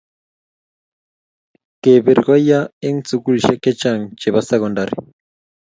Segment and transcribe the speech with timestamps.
[1.81, 4.95] kepir ko yaa eng sukulisiek chechang chepo sekondari